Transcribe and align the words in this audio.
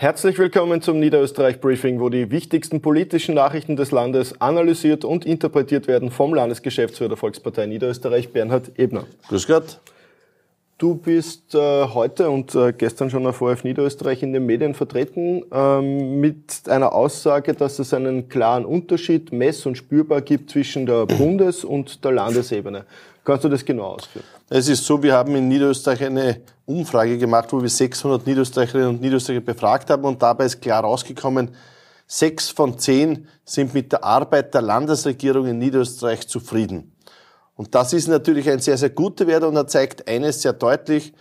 Herzlich 0.00 0.38
willkommen 0.38 0.80
zum 0.80 1.00
Niederösterreich 1.00 1.60
Briefing, 1.60 1.98
wo 1.98 2.08
die 2.08 2.30
wichtigsten 2.30 2.80
politischen 2.80 3.34
Nachrichten 3.34 3.74
des 3.74 3.90
Landes 3.90 4.40
analysiert 4.40 5.04
und 5.04 5.26
interpretiert 5.26 5.88
werden 5.88 6.12
vom 6.12 6.34
Landesgeschäftsführer 6.34 7.08
der 7.08 7.16
Volkspartei 7.16 7.66
Niederösterreich, 7.66 8.32
Bernhard 8.32 8.70
Ebner. 8.78 9.06
Grüß 9.26 9.48
Gott. 9.48 9.80
Du 10.78 10.94
bist 10.94 11.52
äh, 11.56 11.88
heute 11.88 12.30
und 12.30 12.54
äh, 12.54 12.72
gestern 12.72 13.10
schon 13.10 13.26
auf 13.26 13.42
ORF 13.42 13.64
Niederösterreich 13.64 14.22
in 14.22 14.32
den 14.32 14.46
Medien 14.46 14.74
vertreten 14.74 15.42
ähm, 15.50 16.20
mit 16.20 16.68
einer 16.68 16.92
Aussage, 16.92 17.54
dass 17.54 17.80
es 17.80 17.92
einen 17.92 18.28
klaren 18.28 18.64
Unterschied 18.64 19.32
mess- 19.32 19.66
und 19.66 19.74
spürbar 19.76 20.20
gibt 20.20 20.50
zwischen 20.50 20.86
der 20.86 21.06
Bundes- 21.18 21.64
und 21.64 22.04
der 22.04 22.12
Landesebene. 22.12 22.84
Kannst 23.24 23.42
du 23.42 23.48
das 23.48 23.64
genau 23.64 23.94
ausführen? 23.94 24.24
Es 24.50 24.66
ist 24.66 24.86
so, 24.86 25.02
wir 25.02 25.12
haben 25.12 25.36
in 25.36 25.46
Niederösterreich 25.46 26.04
eine 26.04 26.40
Umfrage 26.64 27.18
gemacht, 27.18 27.52
wo 27.52 27.60
wir 27.60 27.68
600 27.68 28.26
Niederösterreicherinnen 28.26 28.88
und 28.88 29.00
Niederösterreicher 29.02 29.42
befragt 29.44 29.90
haben 29.90 30.04
und 30.04 30.22
dabei 30.22 30.46
ist 30.46 30.62
klar 30.62 30.82
rausgekommen, 30.82 31.50
sechs 32.06 32.48
von 32.48 32.78
zehn 32.78 33.28
sind 33.44 33.74
mit 33.74 33.92
der 33.92 34.02
Arbeit 34.02 34.54
der 34.54 34.62
Landesregierung 34.62 35.46
in 35.48 35.58
Niederösterreich 35.58 36.26
zufrieden. 36.26 36.92
Und 37.56 37.74
das 37.74 37.92
ist 37.92 38.08
natürlich 38.08 38.48
ein 38.48 38.60
sehr, 38.60 38.78
sehr 38.78 38.88
guter 38.88 39.26
Wert 39.26 39.44
und 39.44 39.54
er 39.54 39.66
zeigt 39.66 40.08
eines 40.08 40.40
sehr 40.40 40.54
deutlich. 40.54 41.12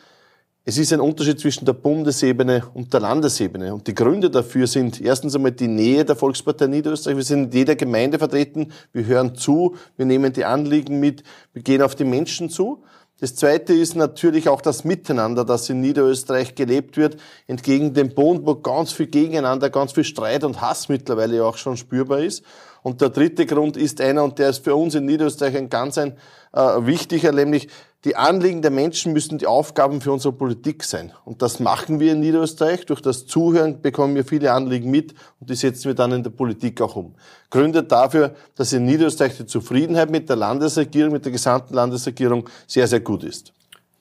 Es 0.64 0.78
ist 0.78 0.94
ein 0.94 1.02
Unterschied 1.02 1.39
zwischen 1.39 1.66
der 1.66 1.73
Bundesebene 1.73 2.64
und 2.73 2.94
der 2.94 3.02
Landesebene. 3.02 3.73
Und 3.73 3.88
die 3.88 3.95
Gründe 3.95 4.30
dafür 4.30 4.67
sind 4.67 5.02
erstens 5.02 5.36
einmal 5.36 5.52
die 5.52 5.67
Nähe 5.67 6.05
der 6.05 6.16
Volkspartei 6.16 6.67
Niederösterreich. 6.67 7.17
Wir 7.17 7.23
sind 7.23 7.45
in 7.45 7.52
jeder 7.52 7.75
Gemeinde 7.75 8.20
vertreten. 8.20 8.72
Wir 8.94 9.05
hören 9.05 9.36
zu. 9.36 9.75
Wir 9.98 10.05
nehmen 10.05 10.31
die 10.31 10.45
Anliegen 10.45 11.00
mit. 11.02 11.23
Wir 11.52 11.62
gehen 11.62 11.81
auf 11.81 11.95
die 11.95 12.05
Menschen 12.05 12.50
zu. 12.50 12.84
Das 13.20 13.36
Zweite 13.36 13.74
ist 13.74 13.96
natürlich 13.96 14.48
auch 14.48 14.62
das 14.62 14.84
Miteinander, 14.84 15.44
das 15.44 15.68
in 15.72 15.82
Niederösterreich 15.82 16.54
gelebt 16.54 16.98
wird, 16.98 17.18
entgegen 17.48 17.96
dem 17.96 18.14
Bund, 18.14 18.46
wo 18.46 18.54
ganz 18.54 18.92
viel 18.92 19.08
Gegeneinander, 19.08 19.72
ganz 19.72 19.94
viel 19.94 20.04
Streit 20.04 20.44
und 20.44 20.62
Hass 20.62 20.88
mittlerweile 20.88 21.44
auch 21.44 21.58
schon 21.58 21.78
spürbar 21.78 22.20
ist. 22.20 22.44
Und 22.88 23.02
der 23.02 23.10
dritte 23.10 23.46
Grund 23.46 23.76
ist 23.76 24.00
einer, 24.00 24.24
und 24.24 24.40
der 24.40 24.48
ist 24.48 24.64
für 24.64 24.74
uns 24.74 24.96
in 24.96 25.04
Niederösterreich 25.04 25.58
ein 25.58 25.70
ganz 25.70 25.98
ein 25.98 26.14
äh, 26.54 26.60
wichtiger, 26.86 27.34
nämlich 27.34 27.68
die 28.06 28.16
Anliegen 28.16 28.62
der 28.62 28.72
Menschen 28.72 29.12
müssen 29.12 29.38
die 29.38 29.46
Aufgaben 29.46 30.00
für 30.00 30.14
unsere 30.14 30.32
Politik 30.32 30.86
sein. 30.86 31.12
Und 31.26 31.42
das 31.42 31.60
machen 31.60 32.00
wir 32.00 32.14
in 32.14 32.22
Niederösterreich. 32.22 32.86
Durch 32.86 33.02
das 33.02 33.26
Zuhören 33.26 33.82
bekommen 33.82 34.16
wir 34.16 34.24
viele 34.24 34.54
Anliegen 34.54 34.90
mit 34.90 35.14
und 35.42 35.50
die 35.50 35.56
setzen 35.56 35.90
wir 35.90 35.96
dann 35.96 36.14
in 36.14 36.24
der 36.24 36.30
Politik 36.30 36.80
auch 36.80 36.96
um. 36.96 37.16
Gründe 37.50 37.84
dafür, 37.84 38.36
dass 38.56 38.72
in 38.72 38.86
Niederösterreich 38.86 39.36
die 39.36 39.48
Zufriedenheit 39.48 40.10
mit 40.10 40.30
der 40.30 40.38
Landesregierung, 40.38 41.12
mit 41.12 41.26
der 41.26 41.34
gesamten 41.34 41.74
Landesregierung 41.74 42.50
sehr, 42.68 42.88
sehr 42.88 43.02
gut 43.02 43.26
ist. 43.26 43.52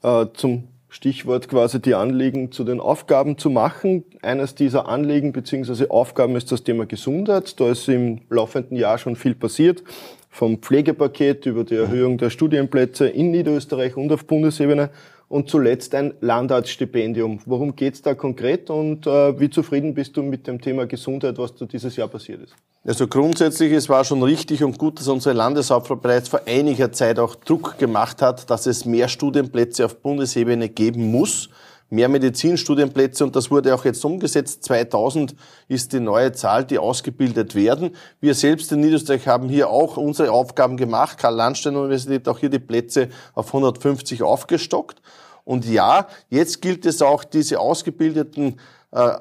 Äh, 0.05 0.27
zum 0.35 0.69
Stichwort 0.97 1.51
quasi 1.51 1.79
die 1.79 1.95
Anliegen 1.95 2.53
zu 2.53 2.65
den 2.65 2.81
Aufgaben 2.81 3.37
zu 3.37 3.51
machen. 3.51 4.05
Eines 4.23 4.55
dieser 4.55 4.89
Anliegen 4.89 5.35
bzw. 5.35 5.89
Aufgaben 5.91 6.37
ist 6.37 6.51
das 6.51 6.65
Thema 6.65 6.87
Gesundheit. 6.87 7.61
Da 7.61 7.71
ist 7.71 7.87
im 7.91 8.23
laufenden 8.31 8.79
Jahr 8.79 8.97
schon 8.97 9.15
viel 9.15 9.35
passiert. 9.35 9.85
Vom 10.31 10.57
Pflegepaket 10.57 11.45
über 11.45 11.65
die 11.65 11.75
Erhöhung 11.75 12.17
der 12.17 12.31
Studienplätze 12.31 13.09
in 13.09 13.31
Niederösterreich 13.31 13.95
und 13.99 14.11
auf 14.11 14.27
Bundesebene 14.27 14.89
und 15.29 15.49
zuletzt 15.51 15.95
ein 15.95 16.15
Landarztstipendium. 16.21 17.41
Worum 17.47 17.75
geht's 17.75 18.03
da 18.03 18.15
konkret 18.15 18.71
und 18.71 19.07
äh, 19.07 19.39
wie 19.41 19.51
zufrieden 19.51 19.95
bist 19.95 20.17
du 20.17 20.23
mit 20.23 20.47
dem 20.47 20.61
Thema 20.61 20.87
Gesundheit, 20.87 21.39
was 21.39 21.55
da 21.55 21.67
dieses 21.67 21.97
Jahr 21.97 22.09
passiert 22.09 22.43
ist? 22.43 22.55
Also 22.85 23.09
grundsätzlich, 23.09 23.73
es 23.73 23.89
war 23.89 24.05
schon 24.05 24.23
richtig 24.23 24.63
und 24.63 24.79
gut, 24.79 25.01
dass 25.01 25.09
unsere 25.09 25.35
Landeshauptfrau 25.35 25.97
bereits 25.97 26.29
vor 26.29 26.43
einiger 26.47 26.93
Zeit 26.93 27.19
auch 27.19 27.35
Druck 27.35 27.79
gemacht 27.79 28.23
hat, 28.23 28.49
dass 28.49 28.67
es 28.67 28.85
mehr 28.85 29.09
Studienplätze 29.09 29.85
auf 29.85 29.97
Bundesebene 29.97 30.69
geben 30.69 31.11
muss 31.11 31.49
mehr 31.89 32.09
Medizinstudienplätze 32.09 33.25
und 33.25 33.37
das 33.37 33.51
wurde 33.51 33.75
auch 33.75 33.85
jetzt 33.85 34.05
umgesetzt. 34.05 34.65
2000 34.65 35.35
ist 35.69 35.93
die 35.93 36.01
neue 36.01 36.33
Zahl, 36.33 36.65
die 36.65 36.79
ausgebildet 36.79 37.55
werden. 37.55 37.95
Wir 38.21 38.35
selbst 38.35 38.73
in 38.73 38.81
Niederösterreich 38.81 39.27
haben 39.29 39.49
hier 39.49 39.71
auch 39.71 39.97
unsere 39.97 40.33
Aufgaben 40.33 40.77
gemacht. 40.77 41.19
Karl-Landstein-Universität 41.19 42.29
auch 42.29 42.39
hier 42.39 42.51
die 42.51 42.59
Plätze 42.59 43.09
auf 43.35 43.49
150 43.49 44.23
aufgestockt. 44.23 45.01
Und 45.45 45.65
ja, 45.65 46.09
jetzt 46.29 46.61
gilt 46.61 46.87
es 46.87 47.03
auch, 47.03 47.23
diese 47.23 47.61
ausgebildeten 47.61 48.59
äh, 48.91 49.13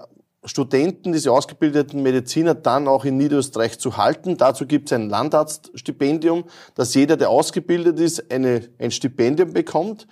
Studenten, 0.46 1.12
diese 1.12 1.31
ausgebildeten 1.31 2.04
Mediziner 2.04 2.54
dann 2.54 2.88
auch 2.88 3.04
in 3.06 3.18
Niederösterreich 3.18 3.80
zu 3.80 3.98
halten. 3.98 4.38
Dazu 4.38 4.66
gibt 4.68 4.90
es 4.90 4.94
ein 4.94 5.09
Landarztstipendium, 5.09 6.46
dass 6.75 6.94
jeder, 6.94 7.18
der 7.18 7.30
ausgebildet 7.30 8.00
ist, 8.00 8.31
eine, 8.31 8.62
ein 8.80 8.92
Stipendium 8.92 9.54
bekommt. 9.54 10.08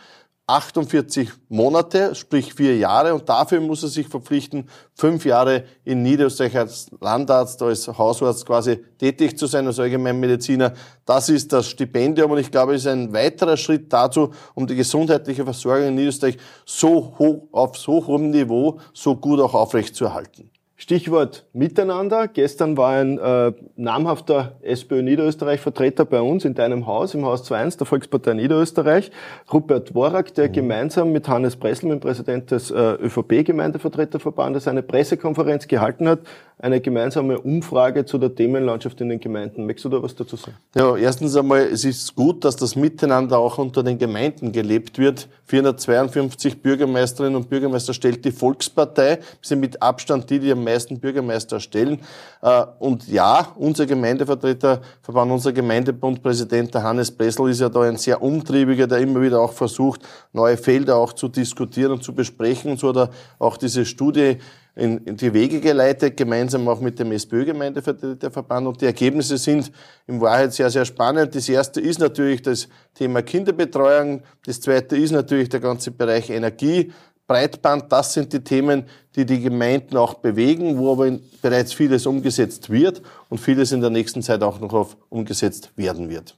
48 0.45 1.29
Monate, 1.47 2.15
sprich 2.15 2.53
vier 2.53 2.75
Jahre, 2.75 3.13
und 3.13 3.29
dafür 3.29 3.61
muss 3.61 3.81
er 3.81 3.89
sich 3.89 4.09
verpflichten, 4.09 4.67
fünf 4.93 5.25
Jahre 5.25 5.63
in 5.85 6.03
Niederösterreich 6.03 6.57
als 6.57 6.91
Landarzt, 6.99 7.61
als 7.61 7.87
Hausarzt 7.87 8.45
quasi 8.45 8.83
tätig 8.97 9.37
zu 9.37 9.47
sein, 9.47 9.65
als 9.67 9.79
Allgemeinmediziner. 9.79 10.73
Das 11.05 11.29
ist 11.29 11.53
das 11.53 11.69
Stipendium 11.69 12.31
und 12.31 12.39
ich 12.39 12.51
glaube, 12.51 12.75
es 12.75 12.81
ist 12.81 12.87
ein 12.87 13.13
weiterer 13.13 13.55
Schritt 13.55 13.91
dazu, 13.93 14.31
um 14.53 14.67
die 14.67 14.75
gesundheitliche 14.75 15.45
Versorgung 15.45 15.87
in 15.87 15.95
Niederösterreich 15.95 16.37
so 16.65 17.15
hoch, 17.17 17.47
auf 17.53 17.77
so 17.77 18.05
hohem 18.05 18.29
Niveau, 18.29 18.79
so 18.93 19.15
gut 19.15 19.39
auch 19.39 19.53
aufrechtzuerhalten. 19.53 20.52
Stichwort 20.83 21.45
Miteinander. 21.53 22.27
Gestern 22.27 22.75
war 22.75 22.91
ein 22.91 23.17
äh, 23.17 23.53
namhafter 23.77 24.57
SPÖ 24.61 25.01
Niederösterreich 25.01 25.61
Vertreter 25.61 26.03
bei 26.03 26.19
uns 26.19 26.43
in 26.43 26.55
deinem 26.55 26.87
Haus, 26.87 27.13
im 27.13 27.23
Haus 27.23 27.49
2.1 27.49 27.77
der 27.77 27.87
Volkspartei 27.87 28.33
Niederösterreich, 28.33 29.09
Rupert 29.53 29.95
Worak, 29.95 30.33
der 30.33 30.49
mhm. 30.49 30.51
gemeinsam 30.51 31.13
mit 31.13 31.29
Hannes 31.29 31.55
Pressel, 31.55 31.87
dem 31.87 32.01
Präsident 32.01 32.51
des 32.51 32.69
äh, 32.69 32.95
ÖVP-Gemeindevertreterverbandes, 32.95 34.67
eine 34.67 34.83
Pressekonferenz 34.83 35.69
gehalten 35.69 36.05
hat, 36.05 36.19
eine 36.59 36.81
gemeinsame 36.81 37.39
Umfrage 37.39 38.03
zu 38.03 38.17
der 38.17 38.35
Themenlandschaft 38.35 38.99
in 38.99 39.07
den 39.07 39.21
Gemeinden. 39.21 39.65
Möchtest 39.65 39.85
du 39.85 39.89
da 39.89 40.03
was 40.03 40.15
dazu 40.15 40.35
sagen? 40.35 40.57
Ja, 40.75 40.97
erstens 40.97 41.33
einmal, 41.37 41.61
es 41.61 41.85
ist 41.85 42.13
gut, 42.13 42.43
dass 42.43 42.57
das 42.57 42.75
Miteinander 42.75 43.39
auch 43.39 43.57
unter 43.57 43.83
den 43.83 43.97
Gemeinden 43.97 44.51
gelebt 44.51 44.99
wird. 44.99 45.29
452 45.45 46.61
Bürgermeisterinnen 46.61 47.37
und 47.37 47.49
Bürgermeister 47.49 47.93
stellt 47.93 48.25
die 48.25 48.31
Volkspartei. 48.31 49.19
Sind 49.41 49.61
mit 49.61 49.81
Abstand 49.81 50.29
die, 50.29 50.39
die 50.39 50.51
am 50.51 50.63
meisten 50.63 50.72
Bürgermeister 50.99 51.59
stellen. 51.59 51.99
Äh, 52.41 52.65
und 52.79 53.07
ja, 53.07 53.47
unser 53.55 53.85
Gemeindevertreterverband, 53.85 55.31
unser 55.31 55.53
Gemeindebundpräsident, 55.53 56.73
der 56.73 56.83
Hannes 56.83 57.11
Bressel, 57.11 57.49
ist 57.49 57.61
ja 57.61 57.69
da 57.69 57.81
ein 57.81 57.97
sehr 57.97 58.21
umtriebiger, 58.21 58.87
der 58.87 58.99
immer 58.99 59.21
wieder 59.21 59.41
auch 59.41 59.53
versucht, 59.53 60.01
neue 60.31 60.57
Felder 60.57 60.97
auch 60.97 61.13
zu 61.13 61.27
diskutieren 61.27 61.93
und 61.93 62.03
zu 62.03 62.13
besprechen. 62.13 62.71
Und 62.71 62.79
so 62.79 62.89
hat 62.89 62.97
er 62.97 63.09
auch 63.39 63.57
diese 63.57 63.85
Studie 63.85 64.37
in, 64.75 64.97
in 65.05 65.17
die 65.17 65.33
Wege 65.33 65.59
geleitet, 65.59 66.17
gemeinsam 66.17 66.67
auch 66.67 66.79
mit 66.79 66.97
dem 66.97 67.11
SPÖ-Gemeindevertreterverband. 67.11 68.67
Und 68.67 68.81
die 68.81 68.85
Ergebnisse 68.85 69.37
sind 69.37 69.71
in 70.07 70.19
Wahrheit 70.19 70.53
sehr, 70.53 70.69
sehr 70.69 70.85
spannend. 70.85 71.35
Das 71.35 71.47
erste 71.47 71.79
ist 71.79 71.99
natürlich 71.99 72.41
das 72.41 72.67
Thema 72.95 73.21
Kinderbetreuung. 73.21 74.23
Das 74.45 74.61
zweite 74.61 74.97
ist 74.97 75.11
natürlich 75.11 75.49
der 75.49 75.59
ganze 75.59 75.91
Bereich 75.91 76.29
Energie. 76.29 76.91
Breitband, 77.27 77.91
das 77.91 78.13
sind 78.13 78.33
die 78.33 78.43
Themen, 78.43 78.85
die 79.15 79.25
die 79.25 79.41
Gemeinden 79.41 79.97
auch 79.97 80.15
bewegen, 80.15 80.77
wo 80.77 80.91
aber 80.91 81.17
bereits 81.41 81.73
vieles 81.73 82.05
umgesetzt 82.05 82.69
wird 82.69 83.01
und 83.29 83.39
vieles 83.39 83.71
in 83.71 83.81
der 83.81 83.89
nächsten 83.89 84.21
Zeit 84.21 84.43
auch 84.43 84.59
noch 84.59 84.73
auf 84.73 84.97
umgesetzt 85.09 85.71
werden 85.75 86.09
wird. 86.09 86.35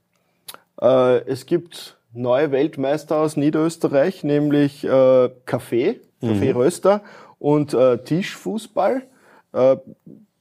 Äh, 0.82 1.20
es 1.28 1.46
gibt 1.46 1.98
neue 2.14 2.52
Weltmeister 2.52 3.18
aus 3.18 3.36
Niederösterreich, 3.36 4.24
nämlich 4.24 4.84
äh, 4.84 5.30
Kaffee, 5.46 6.00
Kaffeeröster. 6.22 6.98
Mhm 6.98 7.26
und 7.40 7.74
äh, 7.74 8.00
Tischfußball. 8.00 9.04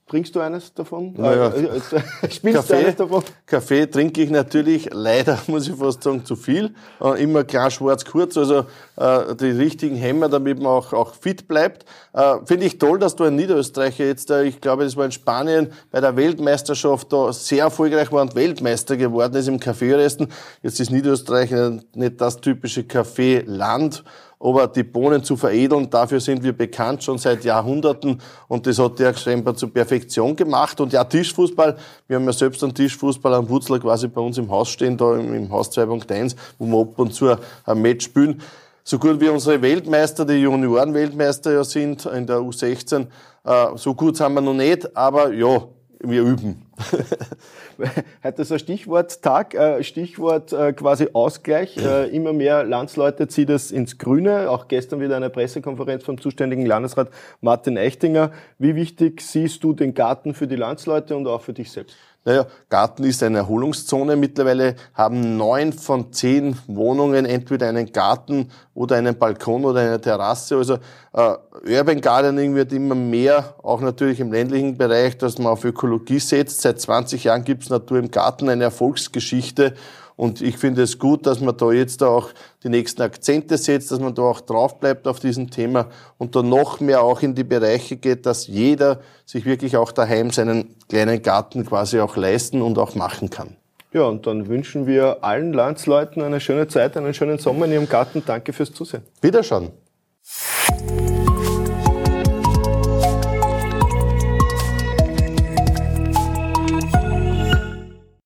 Äh, 0.06 0.10
Trinkst 0.10 0.37
du 0.37 0.41
eines 0.41 0.75
davon? 0.75 1.15
Naja, 1.16 1.48
äh, 1.48 1.65
äh, 1.65 1.81
spielst 2.31 2.56
Kaffee, 2.56 2.72
du 2.72 2.78
eines 2.78 2.97
davon? 2.97 3.25
Kaffee 3.47 3.87
trinke 3.87 4.22
ich 4.22 4.31
natürlich, 4.31 4.91
leider 4.92 5.38
muss 5.47 5.66
ich 5.66 5.75
fast 5.75 6.03
sagen, 6.03 6.25
zu 6.25 6.36
viel. 6.36 6.74
Äh, 7.01 7.22
immer 7.22 7.45
klar 7.45 7.71
schwarz 7.71 8.04
kurz, 8.04 8.36
also 8.36 8.66
äh, 8.97 9.34
die 9.34 9.51
richtigen 9.51 9.97
Hämmer, 9.97 10.28
damit 10.28 10.59
man 10.59 10.72
auch, 10.72 10.92
auch 10.92 11.15
fit 11.15 11.48
bleibt. 11.48 11.86
Äh, 12.12 12.36
Finde 12.45 12.66
ich 12.66 12.78
toll, 12.78 12.98
dass 12.98 13.16
du 13.16 13.24
ein 13.24 13.36
Niederösterreicher 13.36 14.04
jetzt, 14.04 14.30
äh, 14.30 14.45
ich 14.45 14.60
glaube, 14.60 14.84
das 14.84 14.97
war 14.97 15.06
in 15.06 15.12
Spanien 15.12 15.72
bei 15.91 16.01
der 16.01 16.16
Weltmeisterschaft 16.16 17.12
da 17.12 17.33
sehr 17.33 17.65
erfolgreich 17.65 18.12
war 18.12 18.22
und 18.22 18.34
Weltmeister 18.34 18.97
geworden 18.97 19.34
ist 19.36 19.48
im 19.48 19.59
Kaffeeresten. 19.59 20.28
Jetzt 20.62 20.80
ist 20.80 20.91
Niederösterreich 20.91 21.50
nicht 21.95 22.21
das 22.21 22.41
typische 22.41 22.84
Kaffeeland 22.84 24.04
aber 24.45 24.69
die 24.69 24.83
Bohnen 24.83 25.25
zu 25.25 25.37
veredeln, 25.37 25.89
dafür 25.89 26.21
sind 26.21 26.43
wir 26.43 26.53
bekannt 26.53 27.03
schon 27.03 27.17
seit 27.17 27.45
Jahrhunderten 27.45 28.21
und 28.47 28.67
das 28.67 28.79
hat 28.79 28.99
der 28.99 29.15
scheinbar 29.15 29.57
zur 29.57 29.73
Perfektion 29.73 30.37
gemacht. 30.37 30.79
Und 30.83 30.93
ja, 30.93 31.03
Tischfußball, 31.03 31.77
wir 32.07 32.17
haben 32.17 32.27
ja 32.27 32.33
selbst 32.33 32.63
einen 32.63 32.75
Tischfußball 32.75 33.33
am 33.33 33.49
Wurzler 33.49 33.79
quasi 33.79 34.07
bei 34.07 34.21
uns 34.21 34.37
im 34.37 34.51
Haus 34.51 34.69
stehen, 34.69 34.99
da 34.99 35.17
im, 35.17 35.51
Haus 35.51 35.71
2.1, 35.71 36.37
wo 36.59 36.67
wir 36.67 36.81
ab 36.83 36.99
und 36.99 37.15
zu 37.15 37.35
ein 37.65 37.81
Match 37.81 38.05
spielen. 38.05 38.43
So 38.83 38.99
gut 38.99 39.19
wie 39.19 39.31
unsere 39.31 39.63
Weltmeister, 39.63 40.27
die 40.27 40.35
Junioren-Weltmeister 40.35 41.55
ja 41.55 41.65
sind 41.65 42.05
in 42.05 42.27
der 42.27 42.37
U16, 42.37 43.07
äh, 43.45 43.67
so 43.77 43.95
gut 43.95 44.19
sind 44.19 44.35
wir 44.35 44.43
noch 44.43 44.53
nicht, 44.53 44.95
aber 44.95 45.33
ja, 45.33 45.63
wir 46.01 46.23
üben. 46.23 46.63
Heute 48.25 48.43
ein 48.43 48.59
Stichworttag, 48.59 49.55
äh, 49.55 49.83
Stichwort 49.83 50.53
äh, 50.53 50.73
quasi 50.73 51.09
Ausgleich. 51.13 51.77
Äh, 51.77 52.09
immer 52.15 52.33
mehr 52.33 52.65
Landsleute 52.65 53.29
zieht 53.29 53.51
es 53.51 53.71
ins 53.71 53.99
Grüne. 53.99 54.51
Auch 54.51 54.69
gestern 54.69 55.01
wieder 55.01 55.17
eine 55.17 55.31
Pressekonferenz 55.31 56.05
vom 56.05 56.21
zuständigen 56.21 56.67
Landesrat 56.67 57.11
Martin 57.41 57.77
Echtinger. 57.77 58.33
Wie 58.59 58.75
wichtig 58.75 59.21
siehst 59.21 59.63
du 59.65 59.73
den 59.73 59.95
Garten 59.95 60.35
für 60.35 60.47
die 60.47 60.57
Landsleute 60.57 61.17
und 61.17 61.27
auch 61.27 61.41
für 61.41 61.53
dich 61.53 61.71
selbst? 61.71 61.97
Naja, 62.26 62.47
Garten 62.71 63.04
ist 63.04 63.22
eine 63.22 63.38
Erholungszone. 63.38 64.16
Mittlerweile 64.16 64.76
haben 64.94 65.36
neun 65.36 65.74
von 65.74 66.10
zehn 66.12 66.56
Wohnungen 66.66 67.26
entweder 67.26 67.68
einen 67.68 67.92
Garten 67.92 68.50
oder 68.72 68.97
einen 68.97 69.18
Balkon 69.18 69.66
oder 69.66 69.80
eine 69.80 70.00
Terrasse. 70.00 70.56
Also 70.56 70.78
äh, 71.12 71.76
Urban 71.76 72.00
Gardening 72.00 72.54
wird 72.54 72.72
immer 72.72 72.94
mehr, 72.94 73.54
auch 73.62 73.82
natürlich 73.82 74.21
im 74.21 74.32
ländlichen 74.32 74.78
Bereich, 74.78 75.18
dass 75.18 75.38
man 75.38 75.53
auf 75.53 75.65
Ökologie 75.65 76.18
setzt. 76.18 76.62
Seit 76.62 76.80
20 76.80 77.24
Jahren 77.24 77.44
gibt 77.44 77.65
es 77.65 77.71
Natur 77.71 77.98
im 77.98 78.10
Garten 78.10 78.48
eine 78.48 78.65
Erfolgsgeschichte. 78.65 79.74
Und 80.16 80.41
ich 80.41 80.59
finde 80.59 80.83
es 80.83 80.99
gut, 80.99 81.27
dass 81.27 81.41
man 81.41 81.57
da 81.57 81.72
jetzt 81.72 82.03
auch 82.03 82.31
die 82.63 82.69
nächsten 82.69 83.03
Akzente 83.03 83.59
setzt, 83.59 83.91
dass 83.91 83.99
man 83.99 84.15
da 84.15 84.22
auch 84.22 84.41
drauf 84.41 84.78
bleibt 84.78 85.09
auf 85.09 85.19
diesem 85.19 85.51
Thema 85.51 85.89
und 86.19 86.37
da 86.37 86.43
noch 86.43 86.81
mehr 86.81 87.03
auch 87.03 87.22
in 87.22 87.34
die 87.34 87.45
Bereiche 87.45 87.97
geht, 87.97 88.25
dass 88.27 88.47
jeder 88.47 89.01
sich 89.25 89.45
wirklich 89.45 89.77
auch 89.77 89.91
daheim 89.91 90.31
seinen 90.31 90.77
kleinen 90.89 91.21
Garten 91.22 91.66
quasi 91.66 91.99
auch 91.99 92.16
leisten 92.16 92.63
und 92.63 92.78
auch 92.78 92.95
machen 92.95 93.31
kann. 93.31 93.57
Ja, 93.93 94.03
und 94.03 94.27
dann 94.27 94.49
wünschen 94.49 94.87
wir 94.87 95.22
allen 95.22 95.53
Landsleuten 95.53 96.22
eine 96.22 96.41
schöne 96.41 96.67
Zeit, 96.69 96.97
einen 96.97 97.15
schönen 97.15 97.39
Sommer 97.39 97.67
in 97.67 97.72
ihrem 97.72 97.89
Garten. 97.89 98.22
Danke 98.27 98.53
fürs 98.53 98.72
Zusehen. 98.72 99.03
Wiederschauen. 99.21 99.71